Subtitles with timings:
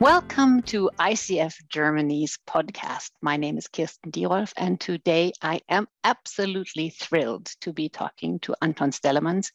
[0.00, 3.10] Welcome to ICF Germany's podcast.
[3.20, 8.54] My name is Kirsten Dierolf, and today I am absolutely thrilled to be talking to
[8.62, 9.50] Anton Stellamans.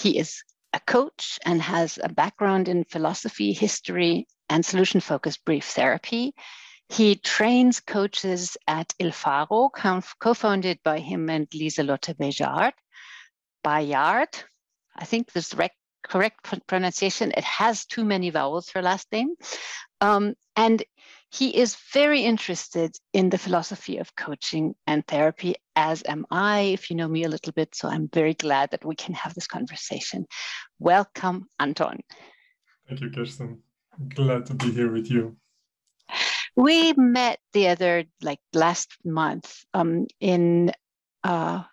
[0.00, 0.42] He is
[0.72, 6.34] a coach and has a background in philosophy, history, and solution focused brief therapy.
[6.88, 12.74] He trains coaches at Il Faro, co founded by him and Lisa Lotte Bayard.
[13.64, 14.42] Baeijaert,
[14.96, 15.70] I think this is the
[16.04, 17.32] correct pronunciation.
[17.36, 19.34] It has too many vowels, her last name.
[20.00, 20.82] Um, and
[21.30, 26.90] he is very interested in the philosophy of coaching and therapy, as am I, if
[26.90, 27.74] you know me a little bit.
[27.74, 30.26] So I'm very glad that we can have this conversation.
[30.78, 32.00] Welcome, Anton.
[32.86, 33.62] Thank you, Kirsten.
[34.08, 35.36] Glad to be here with you.
[36.56, 40.70] We met the other, like last month, um, in
[41.24, 41.64] uh,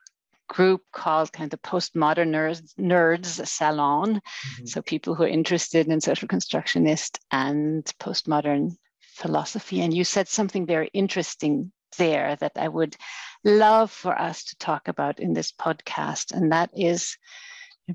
[0.52, 4.16] group called kind of postmodern nerds, nerds salon.
[4.16, 4.66] Mm-hmm.
[4.66, 9.80] So people who are interested in social constructionist and postmodern philosophy.
[9.80, 12.98] And you said something very interesting there that I would
[13.46, 17.18] love for us to talk about in this podcast, and that is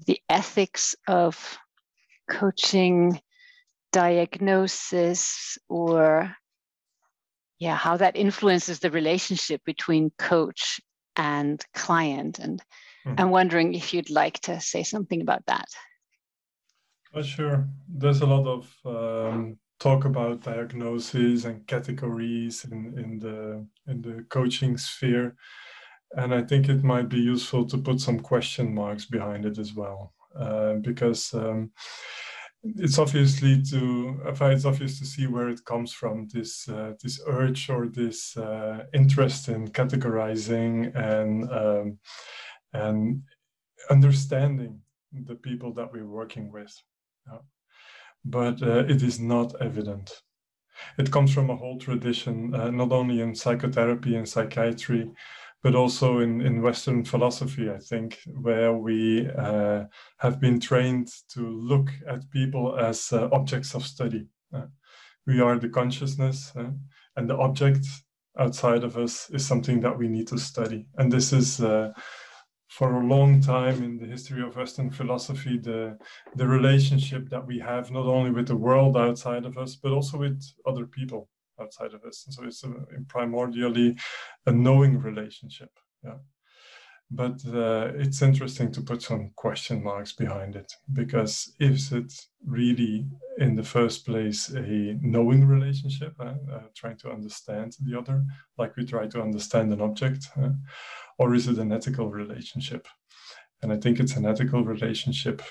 [0.07, 1.59] the ethics of
[2.31, 3.21] coaching,
[3.93, 6.35] diagnosis, or
[7.59, 10.81] yeah, how that influences the relationship between coach
[11.17, 12.39] and client.
[12.39, 12.61] And
[13.07, 13.15] mm-hmm.
[13.19, 15.69] I'm wondering if you'd like to say something about that.
[17.15, 17.67] Oh, sure.
[17.89, 24.25] There's a lot of um, talk about diagnoses and categories in, in the in the
[24.29, 25.37] coaching sphere,
[26.17, 29.73] and I think it might be useful to put some question marks behind it as
[29.75, 31.33] well, uh, because.
[31.35, 31.71] Um,
[32.77, 37.71] it's obviously to it's obvious to see where it comes from this uh, this urge
[37.71, 41.99] or this uh, interest in categorizing and um,
[42.73, 43.23] and
[43.91, 44.81] understanding
[45.13, 46.73] the people that we're working with
[47.31, 47.39] yeah.
[48.25, 50.23] but uh, it is not evident
[50.99, 55.11] it comes from a whole tradition uh, not only in psychotherapy and psychiatry
[55.67, 59.87] but also in, in Western philosophy, I think, where we uh,
[60.19, 64.29] have been trained to look at people as uh, objects of study.
[64.55, 64.67] Uh,
[65.27, 66.71] we are the consciousness, uh,
[67.17, 67.85] and the object
[68.39, 70.87] outside of us is something that we need to study.
[70.99, 71.93] And this is, uh,
[72.69, 75.99] for a long time in the history of Western philosophy, the,
[76.37, 80.19] the relationship that we have not only with the world outside of us, but also
[80.19, 81.29] with other people
[81.61, 82.25] outside of us.
[82.27, 82.69] And so it's a,
[83.07, 83.99] primordially
[84.47, 85.71] a knowing relationship.
[86.05, 86.19] Yeah.
[87.11, 92.13] But uh, it's interesting to put some question marks behind it because is it
[92.45, 93.07] really
[93.39, 98.25] in the first place a knowing relationship, uh, uh, trying to understand the other
[98.59, 100.29] like we try to understand an object,
[101.19, 102.89] or is it an ethical relationship?
[103.63, 105.43] And I think it's an ethical relationship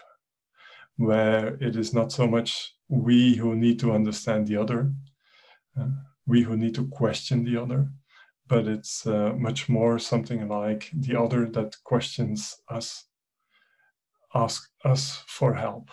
[0.97, 4.91] where it is not so much we who need to understand the other,
[6.27, 7.89] we who need to question the other,
[8.47, 13.05] but it's uh, much more something like the other that questions us,
[14.33, 15.89] ask us for help,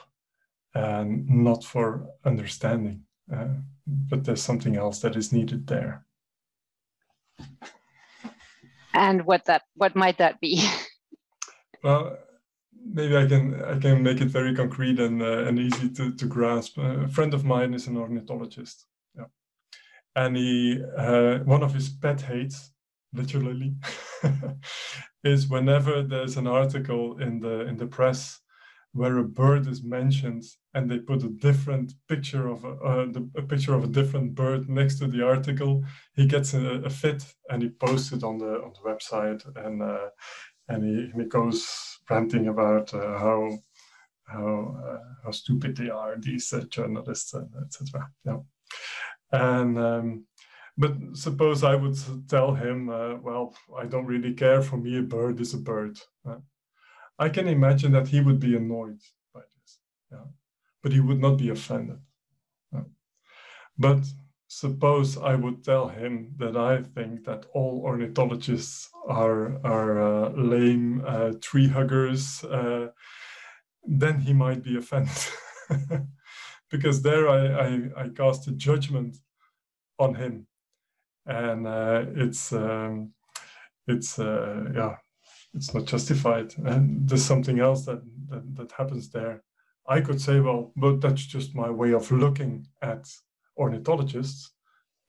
[0.75, 3.03] and not for understanding.
[3.33, 3.49] Uh,
[3.87, 6.05] but there's something else that is needed there.
[8.95, 10.63] And what that what might that be?
[11.85, 12.19] well,
[12.85, 16.27] maybe I can I can make it very concrete and uh, and easy to, to
[16.27, 16.79] grasp.
[16.79, 18.87] a friend of mine is an ornithologist,
[20.17, 22.73] and he uh, one of his pet hates
[23.13, 23.75] literally
[25.25, 28.41] is whenever there's an article in the in the press
[28.95, 33.27] where a bird is mentioned and they put a different picture of a, uh, the,
[33.37, 35.83] a picture of a different bird next to the article
[36.15, 39.83] he gets a, a fit and he posts it on the on the website and
[39.83, 40.09] uh,
[40.69, 43.59] and he, he goes ranting about uh, how
[44.25, 48.39] how uh, how stupid they are these uh, journalists etc yeah
[49.33, 50.27] and um,
[50.77, 51.97] but suppose I would
[52.29, 54.63] tell him, uh, well, I don't really care.
[54.63, 55.99] For me, a bird is a bird.
[56.27, 56.39] Uh,
[57.19, 59.01] I can imagine that he would be annoyed
[59.35, 59.79] by this,
[60.11, 60.25] yeah?
[60.83, 61.99] but he would not be offended.
[63.79, 64.05] But
[64.49, 71.03] suppose I would tell him that I think that all ornithologists are are uh, lame
[71.07, 72.89] uh, tree huggers, uh,
[73.85, 75.23] then he might be offended.
[76.73, 79.19] because there I, I, I, cast a judgment
[79.99, 80.47] on him.
[81.27, 83.13] And uh, it's, um,
[83.87, 84.97] it's uh, yeah,
[85.55, 86.55] it's not justified.
[86.65, 89.45] And there's something else that, that, that happens there.
[89.87, 93.07] I could say, well, but that's just my way of looking at
[93.57, 94.53] ornithologists,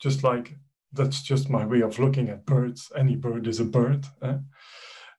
[0.02, 0.58] just like
[0.92, 2.92] that's just my way of looking at birds.
[2.96, 4.06] Any bird is a bird.
[4.22, 4.38] Eh?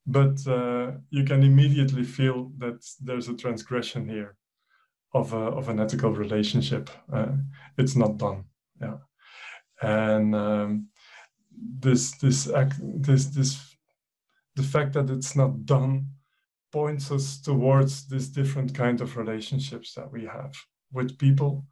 [0.07, 4.37] But uh, you can immediately feel that there's a transgression here
[5.15, 6.91] of a of an ethical relationship.
[7.13, 7.33] Uh,
[7.79, 8.45] it's not done.
[8.81, 8.99] Yeah,
[9.81, 10.89] and um,
[11.81, 13.77] this this act this this
[14.57, 16.07] the fact that it's not done
[16.73, 20.55] points us towards this different kind of relationships that we have
[20.93, 21.65] with people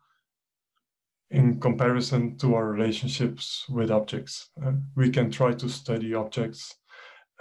[1.33, 4.51] in comparison to our relationships with objects.
[4.65, 6.75] Uh, we can try to study objects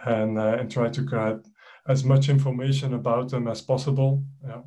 [0.06, 1.46] and, uh, and try to get
[1.88, 4.24] as much information about them as possible.
[4.48, 4.62] Yeah.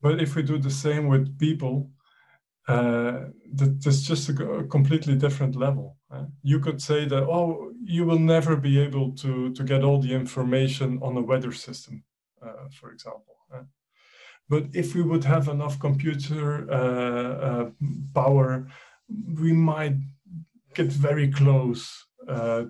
[0.00, 1.90] But if we do the same with people,
[2.68, 3.24] uh,
[3.54, 5.96] that's just a, completely different level.
[6.10, 9.98] Uh, you could say that, oh, you will never be able to, to get all
[9.98, 12.04] the information on a weather system,
[12.42, 13.36] uh, for example.
[13.52, 13.62] Uh.
[14.50, 17.70] but if we would have enough computer uh, uh,
[18.14, 18.68] power,
[19.40, 19.96] we might
[20.74, 22.04] get very close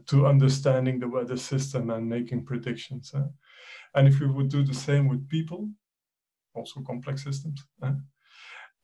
[0.07, 3.13] to understanding the weather system and making predictions.
[3.97, 5.69] and if we would do the same with people,
[6.55, 7.63] also complex systems,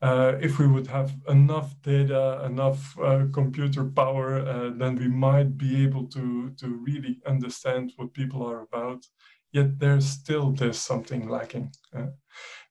[0.01, 5.57] uh, if we would have enough data, enough uh, computer power, uh, then we might
[5.57, 9.05] be able to, to really understand what people are about.
[9.51, 12.07] Yet there's still there's something lacking uh,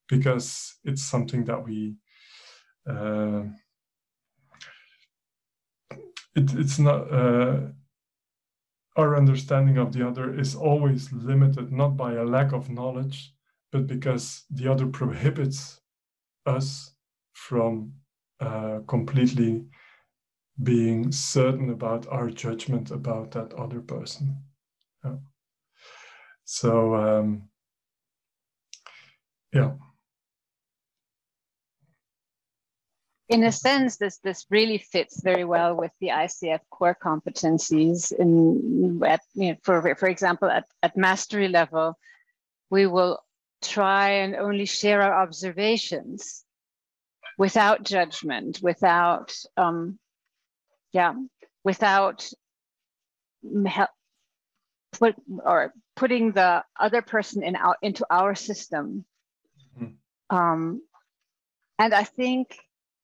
[0.07, 1.97] because it's something that we
[2.89, 3.45] uh,
[6.35, 7.61] it, it's not uh,
[8.97, 13.33] our understanding of the other is always limited not by a lack of knowledge,
[13.75, 15.81] but because the other prohibits
[16.47, 16.95] us
[17.33, 17.93] from
[18.39, 19.65] uh, completely
[20.63, 24.37] being certain about our judgment about that other person.
[25.05, 25.17] Yeah.
[26.45, 27.49] So, um,
[29.53, 29.73] yeah.
[33.29, 38.13] In a sense, this this really fits very well with the ICF core competencies.
[38.13, 41.99] In at, you know, for for example, at, at mastery level,
[42.71, 43.24] we will
[43.65, 46.45] try and only share our observations
[47.39, 49.99] without judgment, without, um,
[50.93, 51.15] yeah,
[51.65, 52.29] without
[53.67, 53.91] help,
[54.93, 59.05] put or putting the other person in our into our system.
[59.77, 60.37] Mm-hmm.
[60.37, 60.83] Um,
[61.79, 62.57] and I think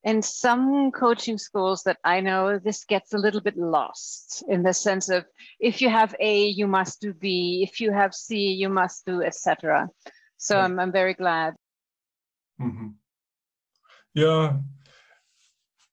[0.03, 4.73] in some coaching schools that I know, this gets a little bit lost in the
[4.73, 5.27] sense of
[5.59, 7.67] if you have A, you must do B.
[7.69, 9.91] If you have C, you must do etc.
[10.41, 10.65] So yeah.
[10.65, 11.55] I'm, I'm very glad.
[12.61, 12.89] Mm-hmm.
[14.15, 14.57] Yeah,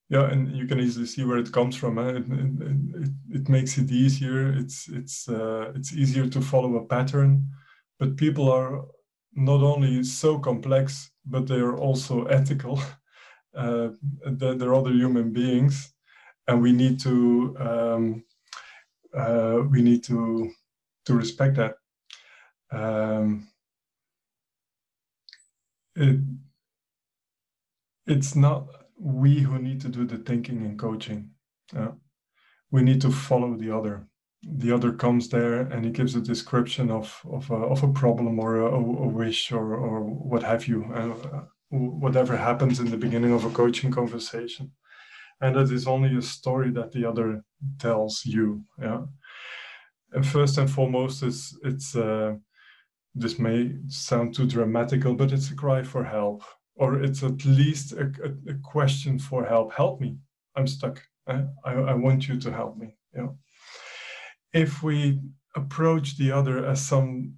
[0.10, 2.00] yeah, and you can easily see where it comes from.
[2.00, 2.12] Eh?
[2.12, 3.12] It, it,
[3.42, 4.54] it, makes it easier.
[4.54, 7.50] It's it's uh, it's easier to follow a pattern,
[8.00, 8.86] but people are
[9.34, 12.82] not only so complex, but they are also ethical.
[13.54, 13.90] Uh,
[14.32, 15.94] they're other human beings,
[16.48, 18.24] and we need to um,
[19.14, 20.50] uh, we need to
[21.06, 21.76] to respect that.
[22.72, 23.48] Um,
[25.98, 26.20] it,
[28.06, 28.68] it's not
[29.00, 31.32] we who need to do the thinking and coaching.
[32.72, 34.08] We need to follow the other.
[34.44, 38.40] The other comes there and he gives a description of of a, of a problem
[38.40, 43.34] or a, a wish or or what have you, uh, whatever happens in the beginning
[43.34, 44.72] of a coaching conversation,
[45.42, 47.44] and that is only a story that the other
[47.80, 48.64] tells you.
[48.81, 49.02] Yeah.
[50.14, 51.95] And first and foremost, it's it's.
[51.95, 52.36] Uh,
[53.19, 56.44] this may sound too dramatical, but it's a cry for help
[56.78, 59.74] or it's at least a, a, a question for help.
[59.74, 60.18] Help me.
[60.56, 61.04] I'm stuck.
[61.28, 62.95] I, I, I want you to help me.
[63.16, 63.38] You know?
[64.54, 65.19] If we
[65.56, 67.33] approach the other as some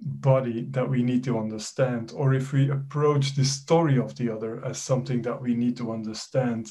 [0.00, 4.62] body that we need to understand, or if we approach the story of the other
[4.64, 6.70] as something that we need to understand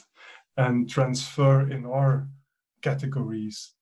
[0.55, 2.27] and transfer in our
[2.83, 3.74] categories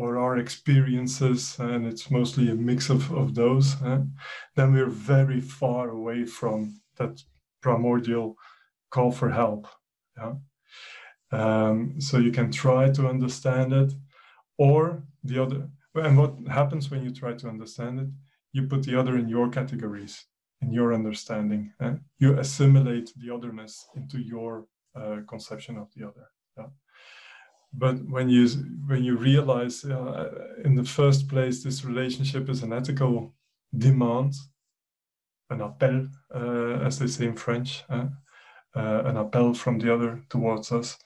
[0.00, 3.66] or our experiences, and it's mostly a mix of, of those,
[4.56, 7.22] then we're very far away from that
[7.60, 8.34] primordial
[8.90, 9.66] call for help.
[10.16, 10.34] Yeah?
[11.32, 13.92] Um, so you can try to understand it,
[14.56, 15.68] or the other.
[15.94, 18.08] And what happens when you try to understand it?
[18.52, 20.24] You put the other in your categories,
[20.62, 21.72] in your understanding.
[21.80, 21.96] Eh?
[22.18, 24.66] You assimilate the otherness into your
[24.96, 26.26] uh, conception of the other.
[27.72, 28.48] But when you
[28.86, 30.30] when you realize uh,
[30.64, 33.34] in the first place this relationship is an ethical
[33.76, 34.34] demand
[35.50, 38.06] an appel, uh, as they say in French, uh,
[38.74, 40.96] uh, an appel from the other towards us,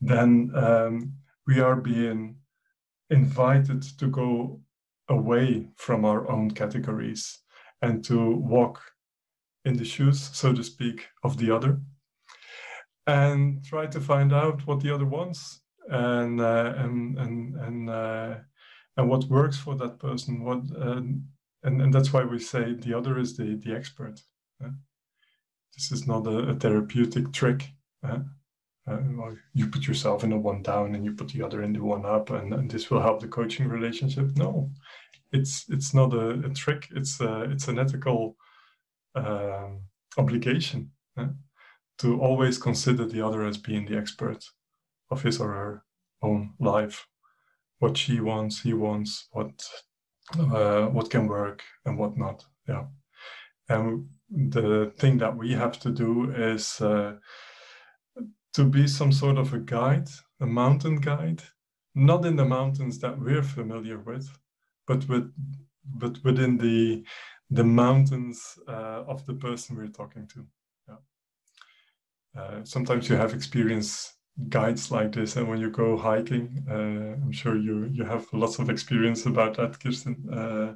[0.00, 1.12] then um,
[1.46, 2.36] we are being
[3.10, 4.60] invited to go
[5.08, 7.40] away from our own categories
[7.82, 8.80] and to walk
[9.64, 11.80] in the shoes, so to speak, of the other
[13.06, 18.34] and try to find out what the other wants and uh, and and and uh,
[18.96, 21.00] and what works for that person what uh,
[21.62, 24.20] and, and that's why we say the other is the, the expert.
[25.74, 27.68] this is not a, a therapeutic trick.
[28.02, 28.20] Uh,
[28.90, 28.98] uh,
[29.52, 32.06] you put yourself in the one down and you put the other in the one
[32.06, 34.30] up, and, and this will help the coaching relationship.
[34.36, 34.70] No,
[35.32, 36.88] it's it's not a, a trick.
[36.92, 38.36] It's a, it's an ethical
[39.14, 39.82] um,
[40.16, 40.90] obligation
[41.98, 44.42] to always consider the other as being the expert
[45.10, 45.84] of his or her
[46.22, 47.06] own life.
[47.78, 49.62] What she wants, he wants, what
[50.38, 52.44] uh, what can work and what not.
[52.68, 52.84] Yeah,
[53.68, 57.16] and the thing that we have to do is uh,
[58.52, 60.08] to be some sort of a guide,
[60.40, 61.42] a mountain guide,
[61.94, 64.28] not in the mountains that we're familiar with,
[64.86, 65.32] but with
[65.84, 67.04] but within the
[67.50, 70.46] the mountains uh, of the person we're talking to.
[70.88, 70.96] Yeah.
[72.40, 77.32] Uh, sometimes you have experience guides like this, and when you go hiking, uh, I'm
[77.32, 80.16] sure you you have lots of experience about that, Kirsten.
[80.32, 80.74] Uh,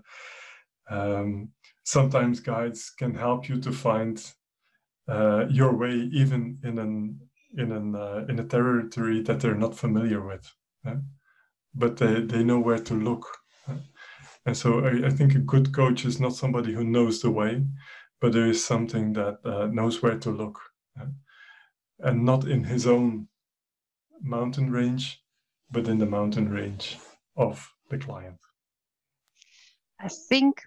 [0.90, 1.49] um,
[1.84, 4.23] sometimes guides can help you to find
[5.08, 7.20] uh, your way, even in an
[7.56, 10.50] in an uh, in a territory that they're not familiar with,
[11.75, 13.26] but they they know where to look.
[14.46, 17.64] And so I, I, think a good coach is not somebody who knows the way,
[18.20, 20.61] but there is something that uh, knows where to look,
[22.00, 23.28] and not in his own
[24.23, 25.21] mountain range,
[25.71, 26.99] but in the mountain range
[27.37, 28.38] of the client.
[30.00, 30.62] I think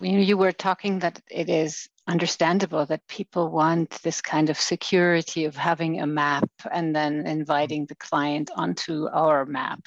[0.00, 5.56] you were talking that it is understandable that people want this kind of security of
[5.56, 9.80] having a map and then inviting the client onto our map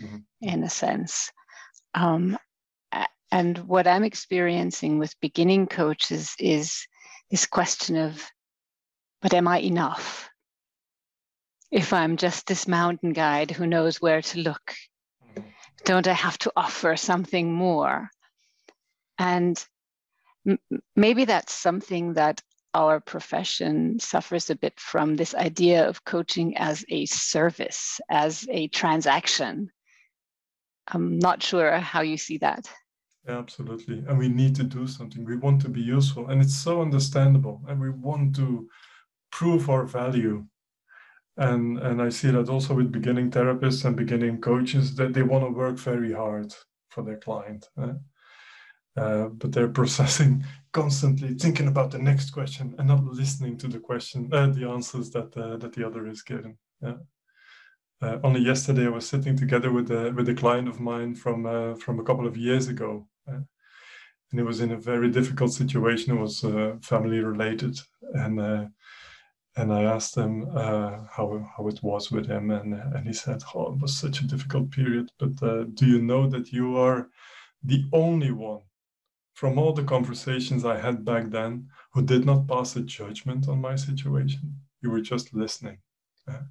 [0.00, 0.18] mm-hmm.
[0.40, 1.30] in a sense
[1.94, 2.38] um,
[3.30, 6.86] and what i'm experiencing with beginning coaches is
[7.30, 8.24] this question of
[9.20, 10.29] but am i enough
[11.70, 14.74] if i'm just this mountain guide who knows where to look
[15.24, 15.48] mm-hmm.
[15.84, 18.10] don't i have to offer something more
[19.18, 19.64] and
[20.48, 20.58] m-
[20.96, 22.40] maybe that's something that
[22.74, 28.68] our profession suffers a bit from this idea of coaching as a service, as a
[28.68, 29.70] transaction.
[30.88, 32.70] I'm not sure how you see that.
[33.26, 34.04] Yeah, absolutely.
[34.08, 35.24] And we need to do something.
[35.24, 36.28] We want to be useful.
[36.28, 37.60] And it's so understandable.
[37.68, 38.68] And we want to
[39.30, 40.46] prove our value.
[41.40, 45.42] And, and I see that also with beginning therapists and beginning coaches that they want
[45.42, 46.54] to work very hard
[46.90, 47.66] for their client.
[47.82, 47.92] Eh?
[48.94, 50.44] Uh, but they're processing
[50.74, 55.10] constantly, thinking about the next question and not listening to the question, uh, the answers
[55.10, 56.58] that uh, that the other is giving.
[56.82, 56.96] Yeah.
[58.02, 61.46] Uh, only yesterday, I was sitting together with a with a client of mine from
[61.46, 63.46] uh, from a couple of years ago, and
[64.40, 66.16] it was in a very difficult situation.
[66.16, 66.40] It was
[66.82, 67.78] family related,
[68.14, 68.70] and
[69.60, 73.72] and I asked him how how it was with him, and and he said, "Oh,
[73.72, 75.10] it was such a difficult period.
[75.18, 75.36] But
[75.74, 77.08] do you know that you are
[77.62, 78.62] the only one
[79.34, 83.60] from all the conversations I had back then who did not pass a judgment on
[83.60, 84.54] my situation.
[84.82, 85.78] You were just listening.
[86.28, 86.42] Uh,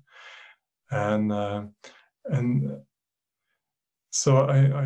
[0.92, 1.64] and uh,
[2.26, 2.82] and
[4.10, 4.84] so I, I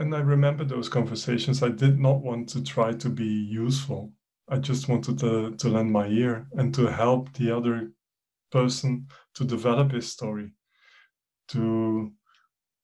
[0.00, 1.62] and I remember those conversations.
[1.62, 4.12] I did not want to try to be useful.
[4.48, 7.90] I just wanted to, to lend my ear and to help the other
[8.50, 10.52] person to develop his story,
[11.48, 12.12] to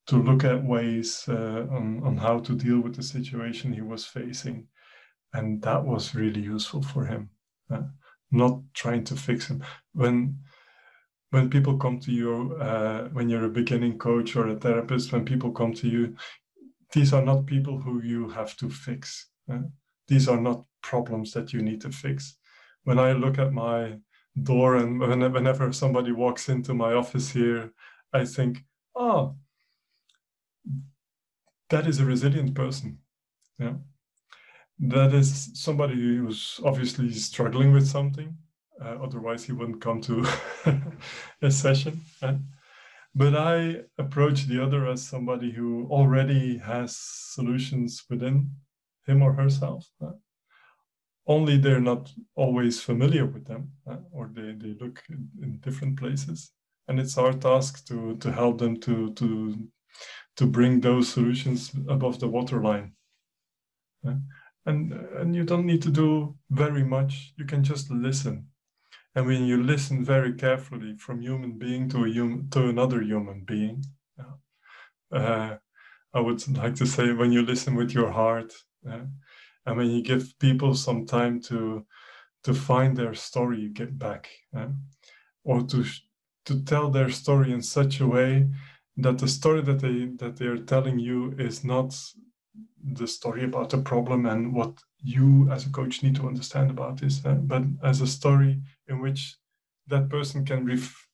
[0.06, 4.04] to look at ways uh, on, on how to deal with the situation he was
[4.04, 4.66] facing.
[5.34, 7.30] And that was really useful for him,
[7.72, 7.82] uh,
[8.32, 9.62] not trying to fix him.
[9.92, 10.38] When
[11.30, 15.24] when people come to you, uh, when you're a beginning coach or a therapist, when
[15.24, 16.16] people come to you,
[16.92, 19.28] these are not people who you have to fix.
[19.48, 19.60] Uh,
[20.08, 22.36] these are not problems that you need to fix.
[22.84, 23.98] When I look at my
[24.42, 27.72] door and whenever somebody walks into my office here,
[28.12, 29.36] I think, oh,
[31.68, 32.98] that is a resilient person.
[33.58, 33.74] Yeah.
[34.78, 38.36] That is somebody who's obviously struggling with something.
[38.82, 40.26] Uh, otherwise, he wouldn't come to
[41.42, 42.00] a session.
[42.22, 42.38] Right?
[43.14, 48.50] But I approach the other as somebody who already has solutions within
[49.06, 49.86] him or herself.
[50.00, 50.14] Right?
[51.26, 54.00] Only they're not always familiar with them, right?
[54.12, 56.50] or they, they look in, in different places.
[56.88, 59.68] And it's our task to, to help them to, to
[60.36, 62.92] to bring those solutions above the waterline.
[64.66, 67.34] And, and you don't need to do very much.
[67.36, 68.46] You can just listen.
[69.14, 73.44] And when you listen very carefully from human being to a human to another human
[73.44, 73.84] being,
[75.12, 75.56] uh,
[76.14, 78.52] I would like to say when you listen with your heart,
[78.88, 79.00] uh,
[79.66, 81.86] and when you give people some time to
[82.44, 84.30] to find their story, you get back,
[85.44, 85.84] or to
[86.46, 88.48] to tell their story in such a way
[88.96, 91.94] that the story that they that they are telling you is not
[92.82, 97.00] the story about the problem and what you as a coach need to understand about
[97.00, 99.36] this, but as a story in which
[99.86, 101.08] that person can ref-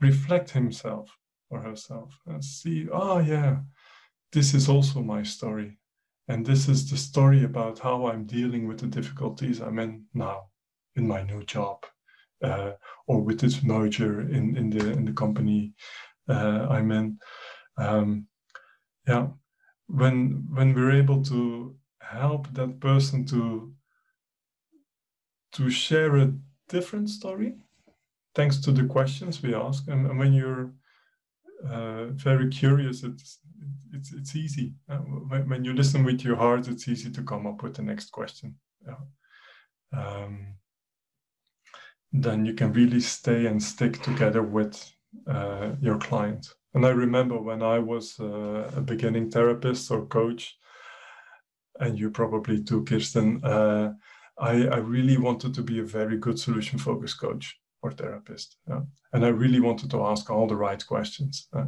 [0.00, 1.16] reflect himself
[1.50, 3.58] or herself and see, oh yeah,
[4.32, 5.78] this is also my story.
[6.32, 10.48] And this is the story about how I'm dealing with the difficulties I'm in now
[10.96, 11.84] in my new job
[12.42, 12.70] uh,
[13.06, 15.74] or with this merger in, in the in the company
[16.30, 17.18] uh, I'm in.
[17.76, 18.28] Um,
[19.06, 19.26] yeah,
[19.88, 23.74] when when we're able to help that person to
[25.56, 26.32] to share a
[26.70, 27.56] different story,
[28.34, 30.72] thanks to the questions we ask, and, and when you're
[31.68, 33.38] uh, very curious, it's
[33.92, 34.74] it's it's easy.
[34.88, 38.10] Uh, when, you listen with your heart, it's easy to come up with the next
[38.10, 38.56] question.
[38.86, 38.96] Yeah.
[39.92, 40.54] Um,
[42.12, 44.92] then you can really stay and stick together with
[45.26, 46.46] uh, your client.
[46.74, 50.56] And I remember when I was uh, a beginning therapist or coach,
[51.80, 53.92] and you probably too, Kirsten, uh,
[54.38, 58.56] I, I really wanted to be a very good solution focused coach or therapist.
[58.68, 58.80] Yeah.
[59.12, 61.48] And I really wanted to ask all the right questions.
[61.52, 61.66] Uh,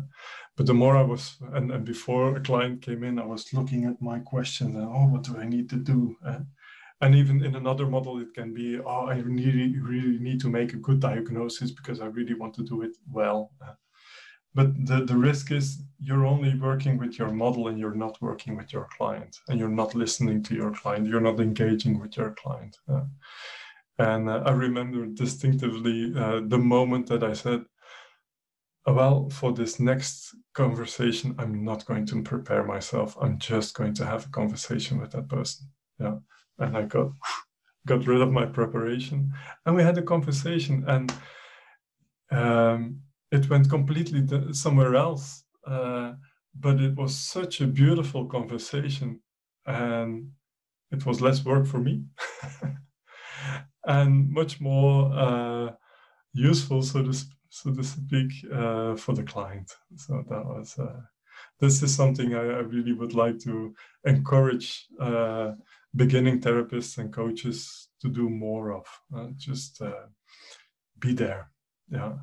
[0.56, 3.84] but the more I was, and, and before a client came in, I was looking
[3.84, 6.16] at my questions and, oh, what do I need to do?
[6.26, 6.40] Uh,
[7.00, 10.72] and even in another model, it can be, oh, I really, really need to make
[10.72, 13.50] a good diagnosis because I really want to do it well.
[13.60, 13.74] Uh,
[14.54, 18.56] but the, the risk is you're only working with your model and you're not working
[18.56, 21.08] with your client and you're not listening to your client.
[21.08, 22.78] You're not engaging with your client.
[23.98, 27.64] And uh, I remember distinctively uh, the moment that I said,
[28.86, 33.16] well, for this next conversation, I'm not going to prepare myself.
[33.20, 35.68] I'm just going to have a conversation with that person.
[35.98, 36.16] Yeah
[36.58, 37.12] and I got
[37.86, 39.32] got rid of my preparation,
[39.66, 41.12] and we had a conversation, and
[42.30, 45.44] um, it went completely somewhere else.
[45.66, 46.14] Uh,
[46.58, 49.20] but it was such a beautiful conversation,
[49.66, 50.30] and
[50.92, 52.04] it was less work for me,
[53.86, 55.72] and much more uh,
[56.32, 57.12] useful, so to
[57.50, 59.70] so to speak, uh, for the client.
[59.96, 60.78] So that was.
[60.78, 61.00] Uh,
[61.60, 65.52] this is something I, I, really would like to encourage uh,
[65.94, 68.86] beginning therapists and coaches to do more of.
[69.16, 70.06] Uh, just uh,
[70.98, 71.50] be there.
[71.90, 72.14] Yeah.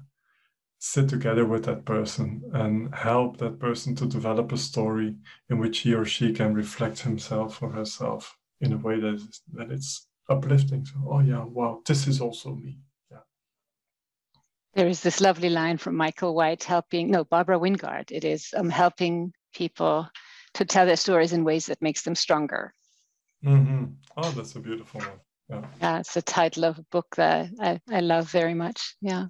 [0.80, 5.16] Sit together with that person and help that person to develop a story
[5.50, 9.22] in which he or she can reflect himself or herself in a way that,
[9.54, 10.86] that it's uplifting.
[10.86, 12.80] So, oh, yeah, wow, this is also me.
[13.12, 13.18] Yeah.
[14.74, 18.12] There is this lovely line from Michael White helping, no, Barbara Wingard.
[18.12, 20.08] It is um, helping people
[20.54, 22.74] to tell their stories in ways that makes them stronger
[23.44, 23.86] Mm-hmm.
[24.18, 25.10] Oh, that's a beautiful one.
[25.50, 25.66] Yeah.
[25.82, 28.96] yeah, it's the title of a book that I, I love very much.
[29.02, 29.26] Yeah.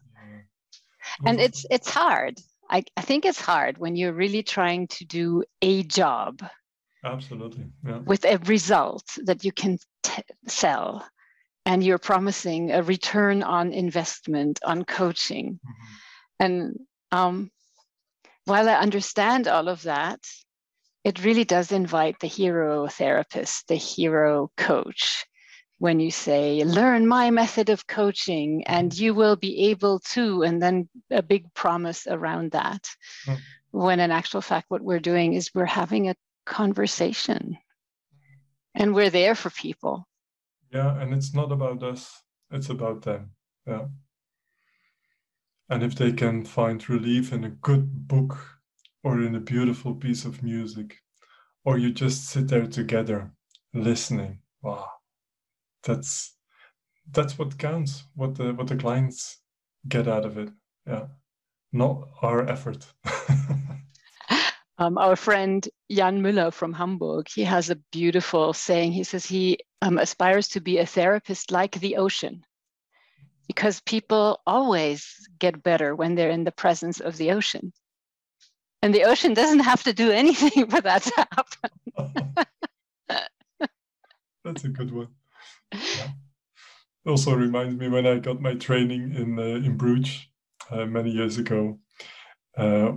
[1.24, 1.30] yeah.
[1.30, 2.40] And it's it's hard.
[2.70, 6.44] I, I think it's hard when you're really trying to do a job.
[7.04, 7.66] Absolutely.
[7.86, 8.00] Yeah.
[8.00, 11.06] With a result that you can t- sell
[11.66, 15.60] and you're promising a return on investment on coaching.
[15.64, 15.96] Mm-hmm.
[16.40, 16.80] And
[17.12, 17.52] um,
[18.46, 20.20] while I understand all of that,
[21.04, 25.26] it really does invite the hero therapist, the hero coach.
[25.78, 30.62] When you say, learn my method of coaching and you will be able to, and
[30.62, 32.88] then a big promise around that.
[33.26, 33.40] Mm.
[33.72, 37.58] When in actual fact, what we're doing is we're having a conversation
[38.76, 40.08] and we're there for people.
[40.72, 43.32] Yeah, and it's not about us, it's about them.
[43.68, 43.88] Yeah.
[45.70, 48.38] And if they can find relief in a good book
[49.04, 50.98] or in a beautiful piece of music,
[51.64, 53.32] or you just sit there together
[53.74, 54.40] listening.
[54.62, 54.88] Wow,
[55.84, 56.36] that's
[57.12, 58.04] that's what counts.
[58.16, 59.40] What the what the clients
[59.88, 60.50] get out of it.
[60.86, 61.08] Yeah,
[61.72, 62.86] not our effort.
[64.82, 68.92] um, our friend Jan Müller from Hamburg, he has a beautiful saying.
[68.94, 72.44] He says he um, aspires to be a therapist like the ocean
[73.48, 77.72] because people always get better when they're in the presence of the ocean
[78.82, 81.70] and the ocean doesn't have to do anything for that to happen.
[84.44, 85.10] That's a good one.
[85.72, 86.08] Yeah.
[87.06, 90.26] Also reminds me when I got my training in uh, in Bruges
[90.72, 91.78] uh, many years ago.
[92.58, 92.94] Uh,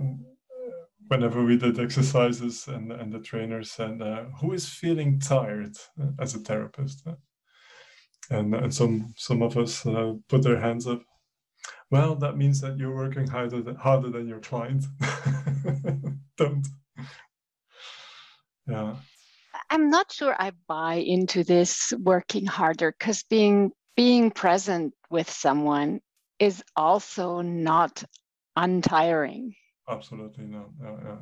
[1.07, 5.75] whenever we did exercises, and and the trainer said, uh, "Who is feeling tired
[6.19, 7.07] as a therapist?"
[8.29, 11.01] And and some some of us uh, put their hands up
[11.91, 14.85] well, that means that you're working harder than, harder than your client.
[16.37, 16.67] Don't.
[18.67, 18.95] Yeah.
[19.69, 26.01] I'm not sure I buy into this working harder because being being present with someone
[26.39, 28.03] is also not
[28.55, 29.55] untiring.
[29.87, 30.73] Absolutely no.
[30.81, 31.17] Yeah, yeah.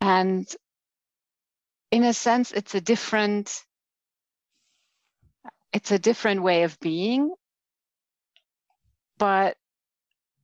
[0.00, 0.46] And
[1.90, 3.62] in a sense, it's a different
[5.72, 7.34] it's a different way of being.
[9.18, 9.56] But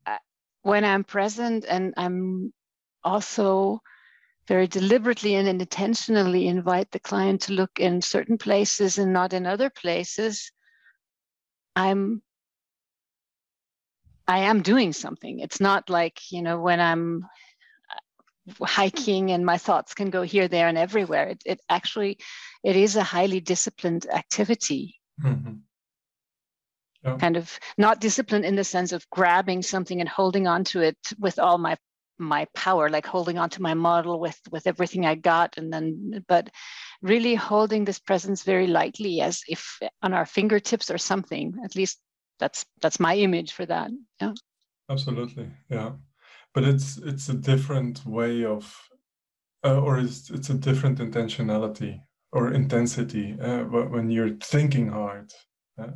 [0.07, 0.19] uh,
[0.63, 2.53] when I'm present and I'm
[3.05, 3.81] also
[4.49, 9.47] very deliberately and intentionally invite the client to look in certain places and not in
[9.47, 10.51] other places,
[11.77, 12.23] I'm
[14.31, 15.41] I am doing something.
[15.41, 17.27] It's not like, you know, when I'm
[18.61, 21.31] uh, hiking and my thoughts can go here, there, and everywhere.
[21.31, 22.19] It, it actually,
[22.63, 24.95] it is a highly disciplined activity.
[25.21, 25.55] Mm-hmm.
[27.03, 27.17] Yeah.
[27.17, 30.99] Kind of not disciplined in the sense of grabbing something and holding on to it
[31.19, 31.77] with all my
[32.19, 36.23] my power like holding on to my model with with everything i got and then
[36.29, 36.51] but
[37.01, 41.99] really holding this presence very lightly as if on our fingertips or something at least
[42.41, 43.91] that's that's my image for that.
[44.21, 44.35] Yeah.
[44.89, 45.49] Absolutely.
[45.69, 45.93] Yeah.
[46.55, 48.91] But it's it's a different way of
[49.65, 52.01] uh, or it's it's a different intentionality
[52.33, 55.33] or intensity uh, when you're thinking hard
[55.79, 55.89] uh,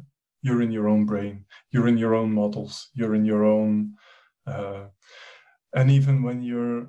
[0.43, 3.95] you're in your own brain you're in your own models you're in your own
[4.47, 4.85] uh,
[5.75, 6.89] and even when you're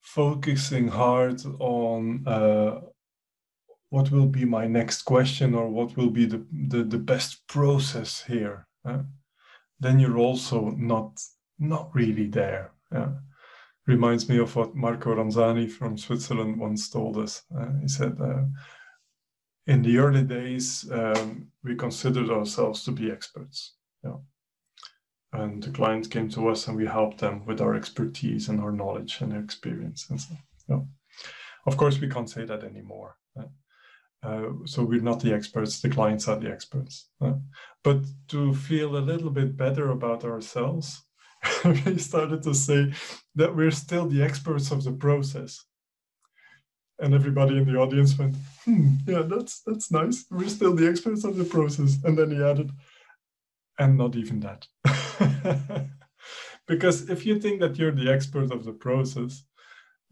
[0.00, 2.80] focusing hard on uh,
[3.90, 8.24] what will be my next question or what will be the, the, the best process
[8.26, 11.20] here then you're also not
[11.58, 12.72] not really there.
[13.86, 17.42] Reminds me of what marco ranzani from switzerland once told us.
[17.56, 18.44] Uh, he said uh,
[19.66, 23.74] in the early days um, we considered ourselves to be experts.
[24.04, 24.18] Yeah.
[25.32, 28.70] And the clients came to us and we helped them with our expertise and our
[28.70, 30.34] knowledge and experience and so
[30.68, 30.80] yeah.
[31.66, 33.16] of course we can't say that anymore
[34.22, 37.08] uh, so we're not the experts the clients are the experts
[37.82, 41.02] but to feel a little bit better about ourselves
[41.64, 42.92] we started to say
[43.34, 45.64] that we're still the experts of the process.
[46.98, 50.24] And everybody in the audience went hmm, yeah that's that's nice.
[50.30, 51.98] We're still the experts of the process.
[52.04, 52.70] And then he added
[53.78, 54.66] and not even that.
[56.68, 59.42] Because if you think that you're the expert of the process,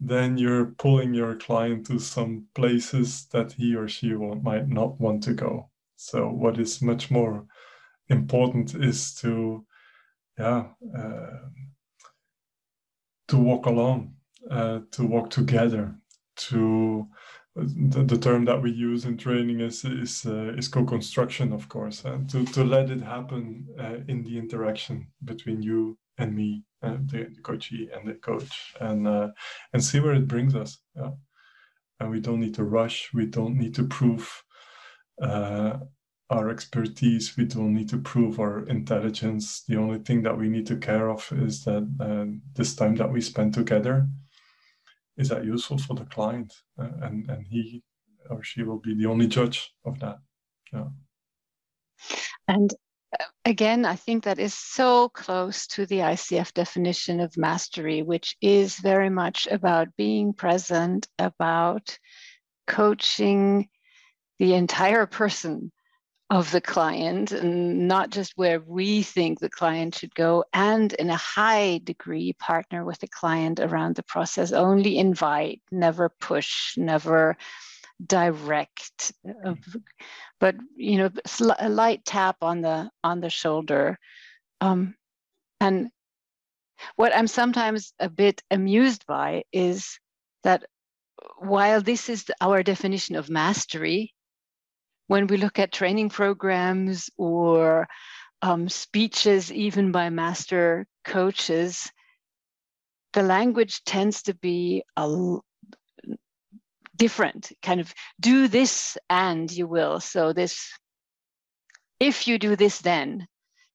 [0.03, 5.21] then you're pulling your client to some places that he or she might not want
[5.23, 5.69] to go.
[5.95, 7.45] So what is much more
[8.09, 9.63] important is to,
[10.39, 10.63] yeah,
[10.97, 11.37] uh,
[13.27, 14.15] to walk along,
[14.49, 15.95] uh, to walk together,
[16.35, 17.07] to
[17.55, 22.05] the, the term that we use in training is is uh, is co-construction, of course,
[22.05, 26.97] and to to let it happen uh, in the interaction between you and me, uh,
[27.05, 29.29] the, the coachee and the coach, and uh,
[29.73, 30.79] and see where it brings us.
[30.95, 31.11] Yeah.
[31.99, 33.11] And we don't need to rush.
[33.13, 34.43] We don't need to prove
[35.21, 35.77] uh,
[36.31, 37.37] our expertise.
[37.37, 39.63] We don't need to prove our intelligence.
[39.67, 43.11] The only thing that we need to care of is that uh, this time that
[43.11, 44.07] we spend together
[45.17, 47.83] is that useful for the client uh, and and he
[48.29, 50.19] or she will be the only judge of that
[50.73, 50.87] yeah
[52.47, 52.73] and
[53.45, 58.77] again i think that is so close to the icf definition of mastery which is
[58.77, 61.97] very much about being present about
[62.67, 63.67] coaching
[64.39, 65.71] the entire person
[66.31, 71.09] of the client and not just where we think the client should go and in
[71.09, 74.53] a high degree partner with the client around the process.
[74.53, 77.35] Only invite never push never
[78.05, 79.11] direct
[80.39, 81.09] but you know
[81.59, 83.97] a light tap on the on the shoulder
[84.61, 84.95] um,
[85.59, 85.89] and
[86.95, 89.99] what i'm sometimes a bit amused by is
[90.43, 90.63] that
[91.37, 94.13] while this is our definition of mastery
[95.11, 97.85] when we look at training programs or
[98.41, 101.91] um, speeches, even by master coaches,
[103.11, 105.05] the language tends to be a
[107.01, 109.99] different kind of do this and you will.
[109.99, 110.53] So this
[111.99, 113.27] if you do this then.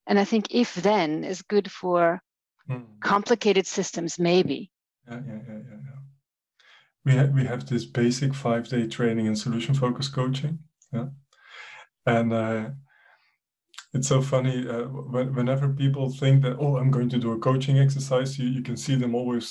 [0.08, 2.20] And i think if then is good for
[2.70, 2.84] mm.
[3.00, 4.70] complicated systems maybe.
[5.08, 6.00] Yeah yeah yeah yeah, yeah.
[7.06, 10.58] we have we have this basic five day training and solution focused coaching
[10.92, 11.08] yeah.
[12.14, 12.70] And uh,
[13.92, 17.38] it's so funny uh, when, whenever people think that oh i'm going to do a
[17.48, 19.46] coaching exercise you, you can see them always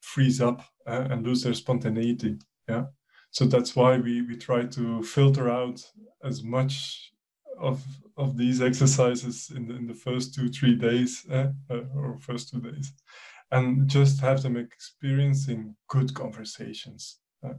[0.00, 0.58] freeze up
[0.90, 2.32] uh, and lose their spontaneity
[2.68, 2.84] yeah
[3.30, 5.80] so that's why we we try to filter out
[6.24, 7.12] as much
[7.58, 7.82] of
[8.16, 12.50] of these exercises in the, in the first two three days uh, uh or first
[12.50, 12.92] two days
[13.52, 17.54] and just have them experiencing good conversations uh,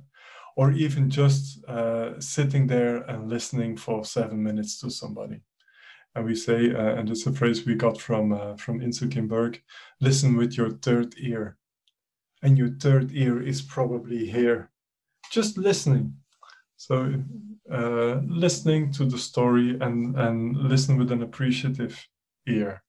[0.56, 5.42] or even just uh, sitting there and listening for seven minutes to somebody.
[6.14, 9.54] And we say, uh, and it's a phrase we got from uh, from Kim
[10.02, 11.58] listen with your third ear.
[12.44, 14.72] And your third ear is probably here,
[15.32, 16.14] just listening.
[16.78, 17.14] So
[17.72, 22.08] uh, listening to the story and, and listen with an appreciative
[22.48, 22.84] ear.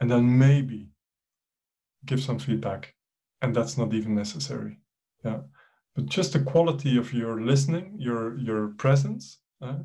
[0.00, 0.88] And then maybe
[2.04, 2.94] give some feedback.
[3.40, 4.78] And that's not even necessary.
[5.24, 5.40] Yeah.
[5.94, 9.78] But just the quality of your listening, your your presence, uh,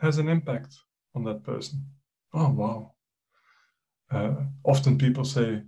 [0.00, 0.76] has an impact
[1.14, 1.86] on that person.
[2.34, 2.92] Oh wow.
[4.10, 4.34] Uh,
[4.64, 5.62] often people say,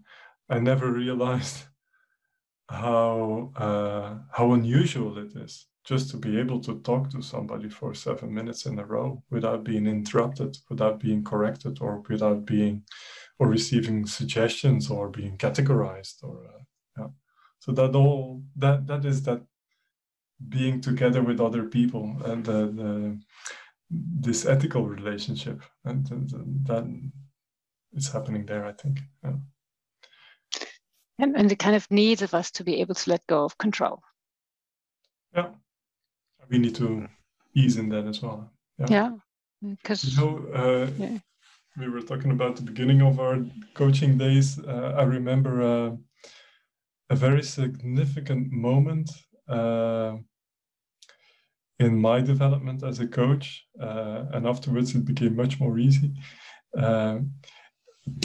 [0.50, 1.64] I never realized
[2.74, 7.94] how uh, how unusual it is just to be able to talk to somebody for
[7.94, 12.82] seven minutes in a row without being interrupted, without being corrected, or without being
[13.38, 16.62] or receiving suggestions or being categorized or uh,
[16.98, 17.08] yeah.
[17.58, 19.42] So that all that that is that
[20.48, 23.20] being together with other people and the, the
[23.90, 26.84] this ethical relationship and, and, and that
[27.92, 28.64] is happening there.
[28.66, 29.00] I think.
[29.22, 29.36] Yeah.
[31.18, 33.56] And, and the kind of needs of us to be able to let go of
[33.56, 34.02] control.
[35.34, 35.50] Yeah
[36.50, 37.06] we need to
[37.54, 38.50] ease in that as well.
[38.88, 39.12] Yeah,
[39.62, 41.18] because you know, uh, yeah.
[41.78, 43.38] we were talking about the beginning of our
[43.74, 44.58] coaching days.
[44.58, 45.96] Uh, I remember uh,
[47.10, 49.10] a very significant moment
[49.48, 50.16] uh,
[51.78, 56.12] in my development as a coach, uh, and afterwards it became much more easy.
[56.76, 57.18] Uh,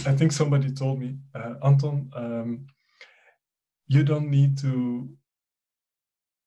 [0.06, 1.18] I think somebody told me,
[1.64, 2.68] Anton, um,
[3.90, 5.10] you don't need to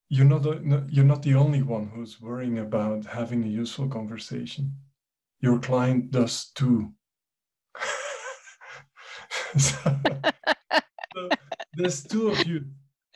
[0.09, 4.75] you're not the, you're not the only one who's worrying about having a useful conversation.
[5.41, 6.93] Your client does too.
[9.57, 9.79] so,
[11.15, 11.29] so
[11.75, 12.67] there's two of you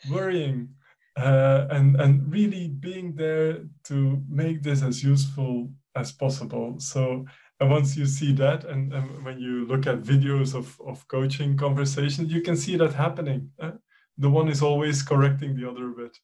[0.09, 0.69] worrying
[1.17, 6.79] uh, and and really being there to make this as useful as possible.
[6.79, 7.25] So
[7.59, 11.57] and once you see that, and, and when you look at videos of, of coaching
[11.57, 13.49] conversations, you can see that happening.
[13.59, 13.71] Uh,
[14.17, 16.17] the one is always correcting the other a bit.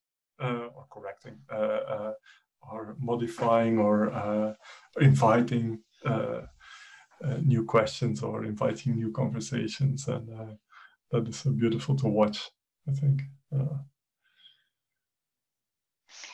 [0.44, 2.14] Uh, or correcting uh, uh,
[2.64, 4.56] or modifying or
[5.00, 5.80] inviting
[7.44, 10.28] new questions or inviting new conversations and
[11.12, 12.50] that is so beautiful to watch
[12.90, 13.22] i think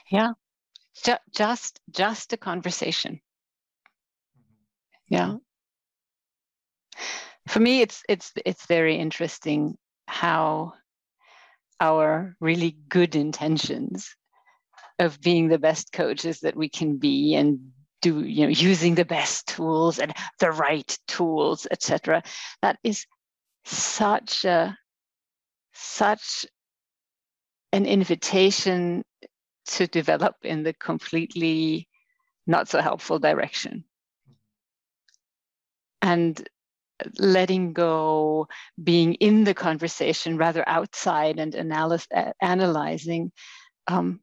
[0.10, 0.32] yeah
[1.36, 3.20] just just a conversation
[4.40, 5.14] mm-hmm.
[5.14, 5.36] yeah
[7.48, 10.74] for me it's it's it's very interesting how
[11.80, 14.16] our really good intentions
[15.00, 17.60] of being the best coaches that we can be and
[18.02, 22.22] do you know using the best tools and the right tools etc
[22.62, 23.06] that is
[23.66, 24.78] such a
[25.74, 26.46] such
[27.72, 29.04] an invitation
[29.66, 31.88] to develop in the completely
[32.48, 33.84] not so helpful direction.
[36.02, 36.50] And
[37.18, 38.48] letting go,
[38.82, 42.08] being in the conversation rather outside and analyze,
[42.42, 43.32] analyzing,
[43.88, 44.20] um,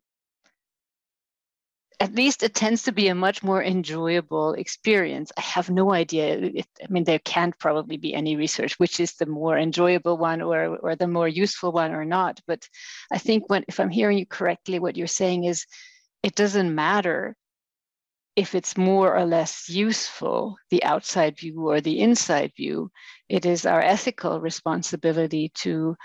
[1.98, 5.32] at least it tends to be a much more enjoyable experience.
[5.36, 6.36] I have no idea.
[6.36, 10.42] If, I mean, there can't probably be any research which is the more enjoyable one
[10.42, 12.40] or, or the more useful one or not.
[12.46, 12.68] But
[13.10, 15.64] I think when, if I'm hearing you correctly, what you're saying is
[16.22, 17.34] it doesn't matter
[18.36, 22.90] if it's more or less useful, the outside view or the inside view,
[23.28, 25.96] it is our ethical responsibility to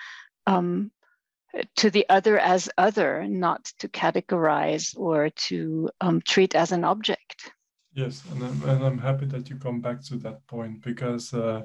[0.48, 0.92] um,
[1.76, 7.52] to the other as other, not to categorize or to um, treat as an object.
[7.94, 11.64] Yes, and I'm, and I'm happy that you come back to that point because uh,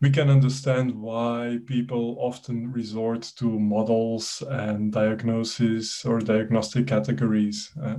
[0.00, 7.70] we can understand why people often resort to models and diagnosis or diagnostic categories.
[7.80, 7.98] Uh,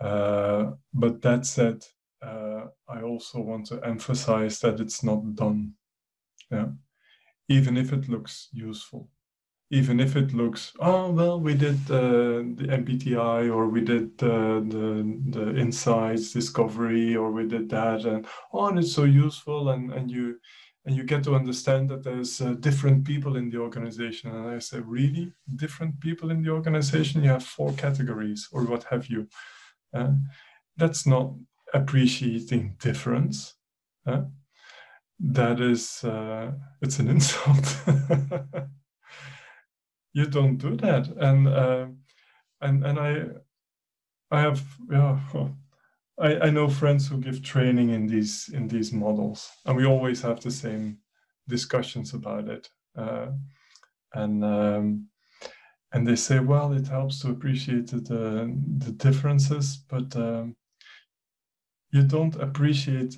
[0.00, 1.84] but that said,
[2.22, 5.74] uh, I also want to emphasize that it's not done.
[6.50, 6.68] Yeah.
[7.48, 9.10] Even if it looks useful,
[9.70, 14.60] even if it looks, oh well, we did uh, the MBTI or we did uh,
[14.60, 19.92] the the insights discovery or we did that, and oh, and it's so useful, and
[19.92, 20.38] and you
[20.86, 24.30] and you get to understand that there's uh, different people in the organization.
[24.30, 27.22] And I say, really, different people in the organization?
[27.22, 29.26] You have four categories or what have you.
[29.94, 30.12] Uh,
[30.76, 31.34] that's not
[31.72, 33.54] appreciating difference.
[34.06, 34.22] Uh,
[35.20, 36.52] that is, uh,
[36.82, 37.76] it's an insult.
[40.12, 41.86] you don't do that, and uh,
[42.60, 43.24] and and I,
[44.30, 45.18] I have yeah.
[46.18, 50.22] I, I know friends who give training in these in these models, and we always
[50.22, 50.98] have the same
[51.48, 52.68] discussions about it.
[52.96, 53.32] Uh,
[54.14, 55.08] and um,
[55.94, 60.56] and they say, well, it helps to appreciate the, the differences, but um,
[61.92, 63.16] you don't appreciate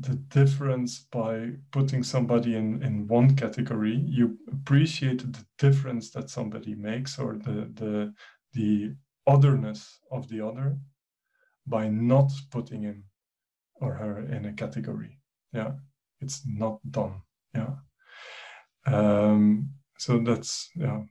[0.00, 4.02] the difference by putting somebody in, in one category.
[4.06, 8.14] You appreciate the difference that somebody makes or the, the,
[8.54, 8.94] the
[9.26, 10.78] otherness of the other
[11.66, 13.04] by not putting him
[13.74, 15.18] or her in a category.
[15.52, 15.72] Yeah,
[16.22, 17.20] it's not done.
[17.54, 17.74] Yeah.
[18.86, 21.02] Um, so that's yeah,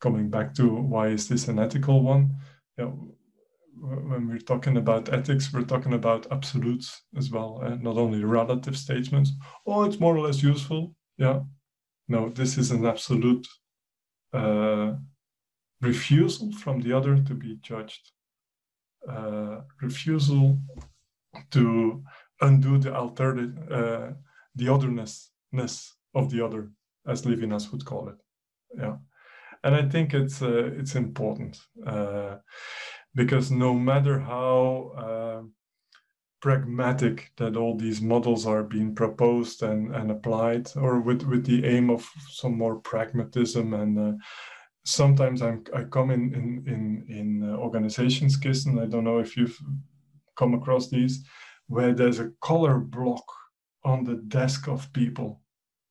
[0.00, 2.36] coming back to why is this an ethical one?
[2.78, 2.90] Yeah,
[3.80, 8.76] when we're talking about ethics, we're talking about absolutes as well, and not only relative
[8.76, 9.32] statements.
[9.66, 10.94] Oh, it's more or less useful.
[11.16, 11.40] Yeah.
[12.08, 13.46] No, this is an absolute
[14.32, 14.94] uh,
[15.80, 18.10] refusal from the other to be judged,
[19.08, 20.58] uh, refusal
[21.52, 22.02] to
[22.40, 24.08] undo the alternative, uh,
[24.56, 25.30] the otherness
[26.14, 26.72] of the other,
[27.06, 28.16] as Levinas would call it.
[28.76, 28.96] Yeah,
[29.62, 32.36] and I think it's uh, it's important uh,
[33.14, 35.42] because no matter how uh,
[36.40, 41.66] pragmatic that all these models are being proposed and, and applied, or with, with the
[41.66, 44.12] aim of some more pragmatism and uh,
[44.84, 48.78] sometimes I'm, I come in in in, in uh, organizations, Kirsten.
[48.78, 49.58] I don't know if you've
[50.36, 51.22] come across these,
[51.66, 53.24] where there's a color block
[53.84, 55.42] on the desk of people,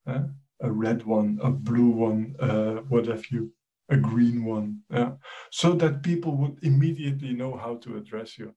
[0.07, 0.21] eh?
[0.61, 3.51] a red one, a blue one, uh, what have you,
[3.89, 5.11] a green one, yeah?
[5.51, 8.53] so that people would immediately know how to address you.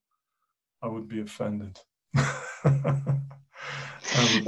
[0.83, 1.79] I would be offended.
[2.17, 3.19] I,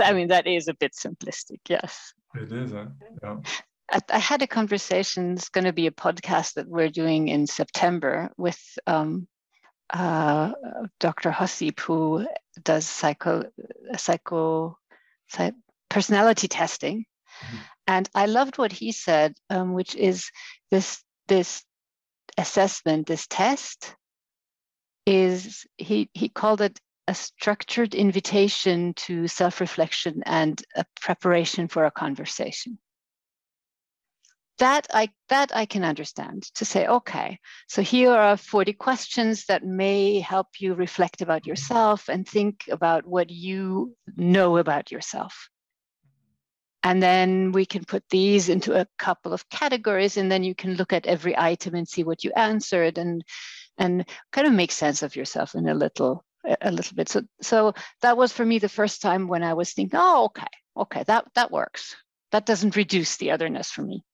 [0.02, 2.12] I mean, that is a bit simplistic, yes.
[2.34, 2.86] It is, eh?
[3.22, 3.36] yeah.
[4.10, 5.34] I had a conversation.
[5.34, 9.28] It's going to be a podcast that we're doing in September with um,
[9.92, 10.52] uh,
[11.00, 11.30] Dr.
[11.30, 12.26] Hossip, who
[12.62, 13.44] does psycho,
[13.96, 14.78] psycho,
[15.30, 15.54] psych,
[15.88, 17.04] personality testing.
[17.44, 17.56] Mm-hmm.
[17.86, 20.30] And I loved what he said, um, which is
[20.70, 21.62] this this
[22.38, 23.94] assessment, this test,
[25.06, 31.90] is he he called it a structured invitation to self-reflection and a preparation for a
[31.90, 32.78] conversation
[34.58, 39.64] that I that I can understand to say, okay, so here are 40 questions that
[39.64, 45.48] may help you reflect about yourself and think about what you know about yourself.
[46.84, 50.74] And then we can put these into a couple of categories, and then you can
[50.74, 53.24] look at every item and see what you answered and
[53.78, 56.24] and kind of make sense of yourself in a little
[56.60, 57.08] a little bit.
[57.08, 60.46] So so that was for me the first time when I was thinking, oh, okay,
[60.76, 61.96] okay, that that works.
[62.32, 64.04] That doesn't reduce the otherness for me.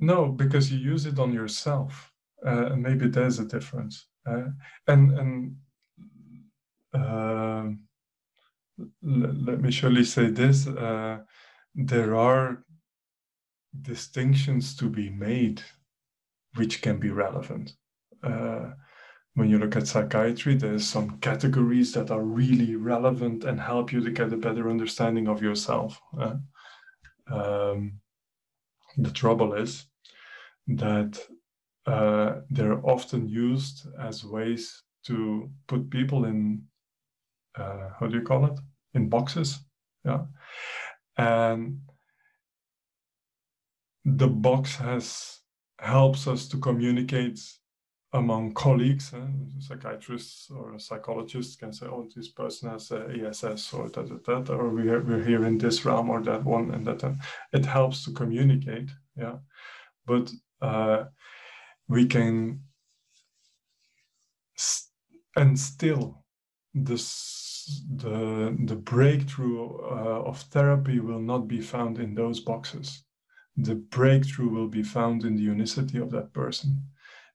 [0.00, 2.12] No, because you use it on yourself,
[2.44, 4.06] uh, maybe there's a difference.
[4.26, 4.48] Uh,
[4.88, 5.56] and and
[6.92, 7.64] uh,
[9.04, 11.18] l- let me surely say this: uh,
[11.74, 12.64] there are
[13.82, 15.62] distinctions to be made,
[16.56, 17.72] which can be relevant.
[18.22, 18.70] Uh,
[19.34, 24.00] when you look at psychiatry, there's some categories that are really relevant and help you
[24.00, 26.00] to get a better understanding of yourself.
[26.18, 26.36] Uh,
[27.30, 28.00] um,
[28.96, 29.86] the trouble is
[30.66, 31.18] that
[31.86, 36.62] uh, they're often used as ways to put people in
[37.56, 38.58] uh, how do you call it
[38.94, 39.60] in boxes
[40.04, 40.20] yeah
[41.20, 41.80] and
[44.04, 45.38] the box has
[45.78, 47.40] helps us to communicate
[48.12, 49.26] among colleagues uh,
[49.60, 54.50] psychiatrists or psychologists can say oh this person has a ess or that, that, that
[54.50, 57.16] or we're, we're here in this realm or that one and that,
[57.52, 59.36] it helps to communicate yeah?
[60.06, 61.04] But uh,
[61.88, 62.62] we can
[64.56, 64.90] st-
[65.36, 66.24] and still
[66.74, 67.49] this
[67.96, 73.04] the the breakthrough uh, of therapy will not be found in those boxes
[73.56, 76.82] the breakthrough will be found in the unicity of that person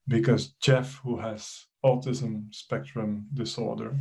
[0.07, 3.97] because jeff who has autism spectrum disorder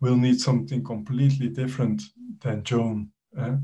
[0.00, 2.02] will need something completely different
[2.40, 3.56] than joan eh?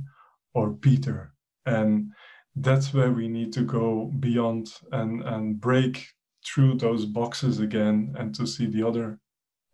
[0.55, 1.33] or peter
[1.67, 2.11] and
[2.57, 6.07] that's where we need to go beyond and and break
[6.45, 9.19] through those boxes again and to see the other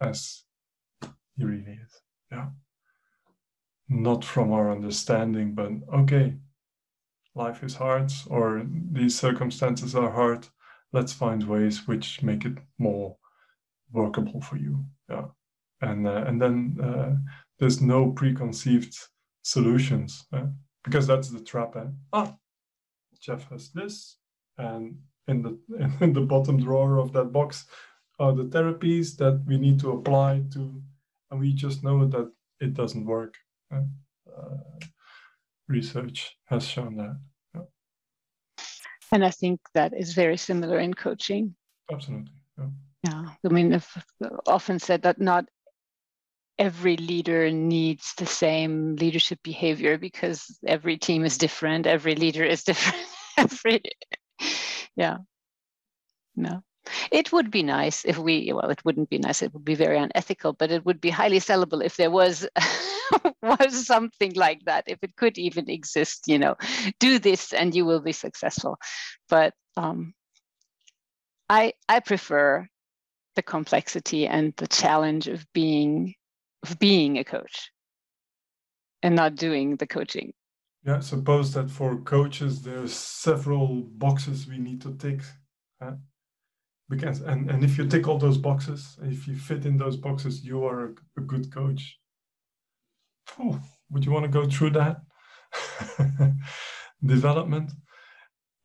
[0.00, 0.44] as
[1.36, 2.48] he really is yeah.
[3.88, 6.34] Not from our understanding but okay
[7.34, 10.48] life is hard or these circumstances are hard.
[10.92, 13.16] Let's find ways which make it more
[13.92, 14.84] workable for you.
[15.08, 15.26] Yeah.
[15.82, 17.16] And uh, and then uh,
[17.58, 18.96] there's no preconceived
[19.42, 20.26] solutions
[20.84, 21.90] because that's the trap eh?
[22.12, 22.34] ah
[23.20, 24.16] Jeff has this,
[24.58, 24.96] and
[25.28, 25.58] in the
[26.00, 27.66] in the bottom drawer of that box
[28.18, 30.82] are the therapies that we need to apply to,
[31.30, 33.34] and we just know that it doesn't work.
[33.72, 33.82] Uh,
[35.68, 37.18] research has shown that.
[37.54, 37.62] Yeah.
[39.12, 41.54] And I think that is very similar in coaching.
[41.90, 42.32] Absolutely.
[42.58, 42.66] Yeah.
[43.04, 43.24] yeah.
[43.44, 44.04] I mean, I've
[44.46, 45.46] often said that not
[46.58, 52.64] every leader needs the same leadership behavior because every team is different every leader is
[52.64, 53.04] different
[53.36, 53.82] every
[54.96, 55.18] yeah
[56.34, 56.62] no
[57.10, 59.98] It would be nice if we, well, it wouldn't be nice, it would be very
[59.98, 62.46] unethical, but it would be highly sellable if there was
[63.42, 66.56] was something like that, if it could even exist, you know,
[66.98, 68.78] do this and you will be successful.
[69.28, 70.14] But um,
[71.48, 72.66] I I prefer
[73.34, 76.14] the complexity and the challenge of being
[76.62, 77.70] of being a coach
[79.02, 80.32] and not doing the coaching.
[80.84, 85.20] Yeah, suppose that for coaches there's several boxes we need to tick.
[85.82, 85.96] Huh?
[86.88, 90.44] Because and, and if you tick all those boxes, if you fit in those boxes,
[90.44, 91.98] you are a, a good coach.
[93.38, 93.60] Oh,
[93.90, 94.98] would you want to go through that
[97.04, 97.72] development?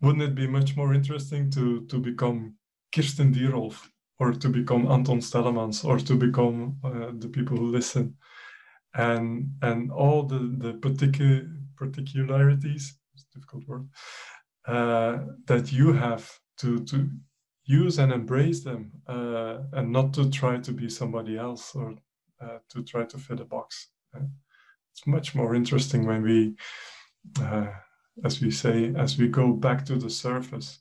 [0.02, 2.56] Wouldn't it be much more interesting to to become
[2.94, 3.88] Kirsten Dierolf
[4.20, 8.16] or to become Anton Stellamans or to become uh, the people who listen
[8.94, 11.48] and and all the the particular
[11.78, 13.88] particularities it's a difficult word
[14.68, 17.10] uh, that you have to to
[17.72, 21.96] use and embrace them uh, and not to try to be somebody else or
[22.42, 24.28] uh, to try to fit a box uh,
[24.92, 26.56] it's much more interesting when we
[27.42, 27.68] uh,
[28.26, 30.80] as we say as we go back to the surface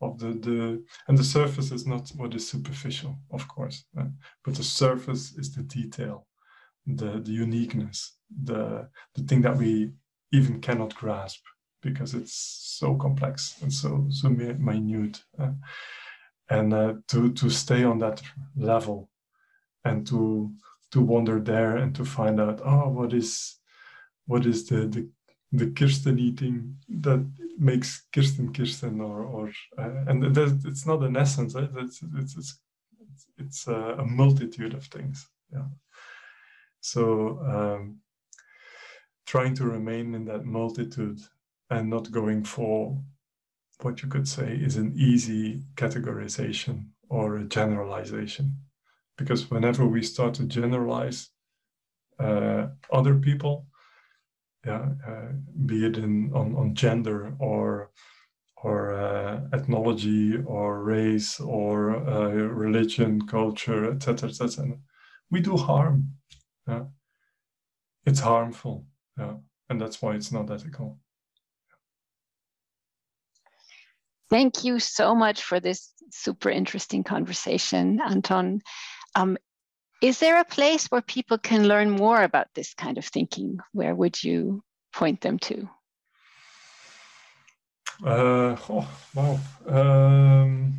[0.00, 4.04] of the, the and the surface is not what is superficial of course uh,
[4.44, 6.26] but the surface is the detail
[6.86, 9.90] the the uniqueness the the thing that we
[10.32, 11.42] even cannot grasp
[11.82, 12.34] because it's
[12.78, 15.52] so complex and so so minute uh,
[16.50, 18.22] and uh, to to stay on that
[18.56, 19.08] level
[19.84, 20.50] and to
[20.90, 23.58] to wander there and to find out oh what is
[24.26, 25.08] what is the the
[25.52, 27.24] the Kirsten eating that
[27.58, 31.66] makes Kirsten Kirsten or or uh, and it's not an essence eh?
[31.76, 32.58] it's it's it's,
[33.38, 35.68] it's a, a, multitude of things yeah
[36.80, 37.98] so um,
[39.26, 41.20] trying to remain in that multitude
[41.70, 42.98] and not going for
[43.82, 48.56] what you could say is an easy categorization or a generalization
[49.18, 51.30] because whenever we start to generalize
[52.18, 53.66] uh, other people
[54.66, 55.32] yeah, uh,
[55.64, 57.90] be it in on, on gender or
[58.56, 64.76] or uh, ethnology or race or uh, religion, culture, etc., etc.
[65.30, 66.12] We do harm.
[66.66, 66.84] Yeah.
[68.04, 68.86] It's harmful.
[69.16, 69.34] Yeah.
[69.68, 70.98] And that's why it's not ethical.
[74.28, 78.60] Thank you so much for this super interesting conversation, Anton.
[79.14, 79.38] Um,
[80.02, 83.58] is there a place where people can learn more about this kind of thinking?
[83.72, 84.62] Where would you
[84.92, 85.68] point them to?
[88.04, 89.38] Uh, oh, wow.
[89.66, 90.74] Um,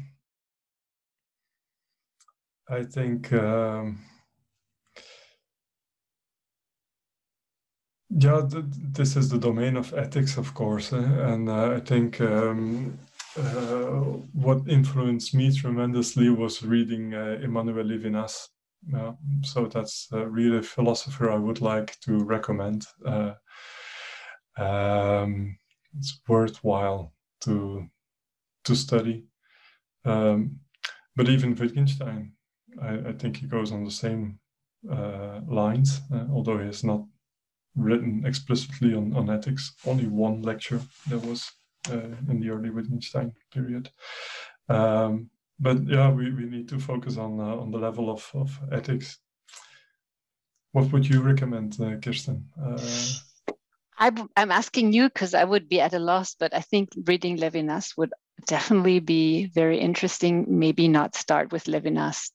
[2.70, 4.00] I think, um,
[8.10, 10.94] yeah, th this is the domain of ethics, of course.
[10.94, 11.32] Eh?
[11.32, 13.00] And uh, I think um,
[14.34, 18.48] what influenced me tremendously was reading uh, Emmanuel Levinas.
[18.92, 19.14] Yeah,
[19.44, 22.86] so that's uh, really a philosopher I would like to recommend.
[23.06, 23.34] Uh,
[24.58, 25.58] um,
[25.98, 27.88] it's worthwhile to
[28.66, 29.26] to study.
[30.06, 30.60] Um,
[31.16, 32.34] but even Wittgenstein,
[32.82, 34.40] I, I, think he goes on the same
[34.90, 37.04] uh, lines, uh, although he has not
[37.76, 39.74] written explicitly on, on ethics.
[39.86, 41.57] Only one lecture there was uh,
[41.90, 43.90] in the early Wittgenstein period.
[44.70, 45.30] Um,
[45.60, 49.20] but yeah, we, we need to focus on uh, on the level of, of ethics.
[50.72, 52.50] What would you recommend, uh, Kirsten?
[52.62, 52.78] Uh,
[53.98, 57.38] I, am asking you because I would be at a loss, but I think reading
[57.38, 58.14] Levinas would
[58.46, 60.46] definitely be very interesting.
[60.48, 62.32] Maybe not start with Levinas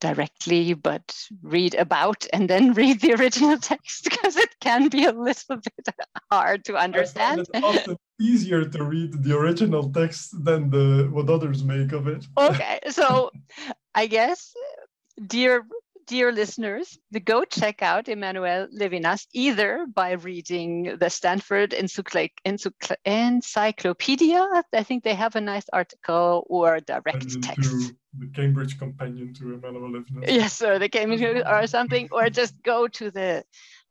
[0.00, 5.12] directly, but read about and then read the original text because it can be a
[5.12, 5.94] little bit
[6.30, 7.40] hard to understand.
[7.40, 12.26] it's often easier to read the original text than the what others make of it.
[12.38, 13.30] Okay, so
[13.94, 14.52] I guess,
[15.26, 15.64] dear
[16.10, 24.64] dear listeners, go check out Emmanuel Levinas either by reading the Stanford Encycl- Encycl- Encyclopedia.
[24.74, 27.92] I think they have a nice article or direct text.
[28.18, 30.26] The Cambridge Companion to Emmanuel Levinas.
[30.26, 33.44] Yes, or the Cambridge or something, or just go to the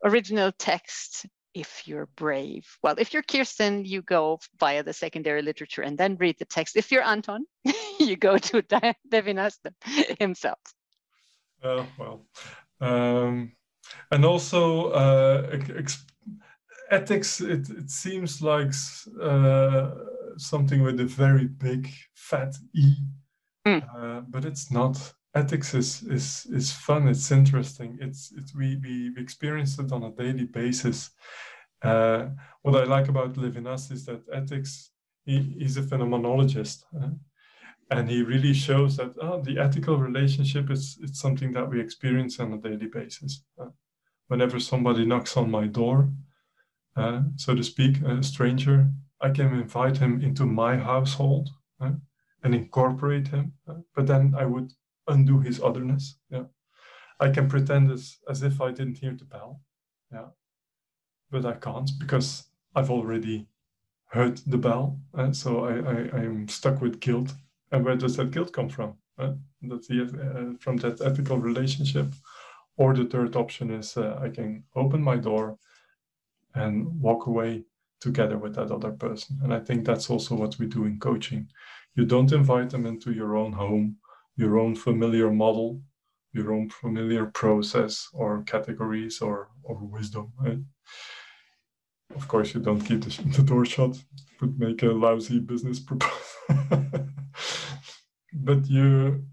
[0.03, 2.67] original text if you're brave.
[2.83, 6.75] Well, if you're Kirsten, you go via the secondary literature and then read the text.
[6.75, 7.45] If you're Anton,
[7.99, 8.61] you go to
[9.09, 9.57] Levinas
[10.19, 10.59] himself.
[11.63, 12.25] Uh, well,
[12.81, 13.51] um,
[14.11, 15.59] and also uh,
[16.89, 17.41] ethics.
[17.41, 18.73] It, it seems like
[19.21, 19.91] uh,
[20.37, 22.95] something with a very big fat e,
[23.67, 24.25] mm.
[24.29, 25.13] but it's not.
[25.35, 27.07] Ethics is is is fun.
[27.07, 27.97] It's interesting.
[28.01, 31.11] It's it's we we, we experience it on a daily basis.
[31.81, 32.29] Uh,
[32.63, 34.91] what I like about Levinas is that ethics.
[35.25, 36.85] He, he's a phenomenologist.
[37.91, 42.39] And he really shows that oh, the ethical relationship is it's something that we experience
[42.39, 43.43] on a daily basis.
[43.59, 43.69] Uh,
[44.27, 46.09] whenever somebody knocks on my door,
[46.95, 51.49] uh, so to speak, a stranger, I can invite him into my household
[51.81, 51.91] uh,
[52.43, 54.71] and incorporate him, uh, but then I would
[55.07, 56.15] undo his otherness.
[56.29, 56.43] Yeah,
[57.19, 59.61] I can pretend as as if I didn't hear the bell.
[60.11, 60.29] Yeah,
[61.31, 63.47] but I can't because I've already
[64.05, 67.33] heard the bell, uh, so I, I I'm stuck with guilt.
[67.71, 68.95] And where does that guilt come from?
[69.17, 72.13] Uh, that's the, uh, from that ethical relationship.
[72.77, 75.57] Or the third option is uh, I can open my door
[76.55, 77.65] and walk away
[77.99, 79.39] together with that other person.
[79.43, 81.47] And I think that's also what we do in coaching.
[81.95, 83.97] You don't invite them into your own home,
[84.37, 85.81] your own familiar model,
[86.31, 90.31] your own familiar process or categories or, or wisdom.
[90.39, 90.59] Right?
[92.15, 93.97] Of course, you don't keep the, the door shut,
[94.39, 96.15] would make a lousy business proposal.
[98.33, 99.25] but you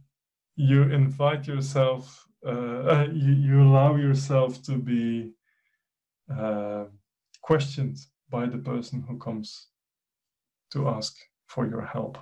[0.57, 5.33] you invite yourself, uh, you, you allow yourself to be
[6.35, 6.85] uh,
[7.43, 7.99] questioned
[8.31, 9.69] by the person who comes
[10.73, 11.15] to ask
[11.47, 12.19] for your help,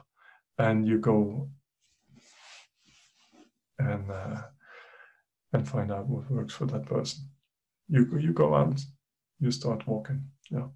[0.59, 1.49] and you go
[3.79, 4.43] and uh,
[5.53, 7.21] and find out what works for that person.
[7.89, 8.81] You you go out,
[9.39, 10.25] you start walking.
[10.51, 10.69] Yeah.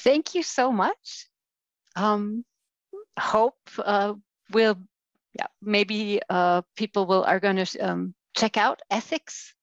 [0.00, 1.28] Thank you so much.
[1.96, 2.44] Um,
[3.18, 4.14] hope uh,
[4.52, 4.76] will,
[5.34, 9.54] yeah, maybe uh, people will are going to um, check out ethics,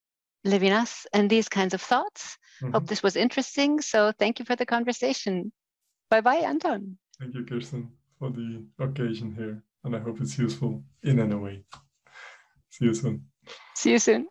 [0.45, 2.37] Levinas, and these kinds of thoughts.
[2.61, 2.73] Mm-hmm.
[2.73, 3.81] Hope this was interesting.
[3.81, 5.51] So thank you for the conversation.
[6.09, 6.97] Bye bye, Anton.
[7.19, 11.63] Thank you, Kirsten, for the occasion here, and I hope it's useful in any way.
[12.69, 13.25] See you soon.
[13.75, 14.27] See you soon.